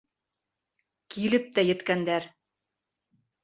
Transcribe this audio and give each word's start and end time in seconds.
Килеп 1.17 1.47
тә 1.59 1.67
еткәндәр! 1.69 2.29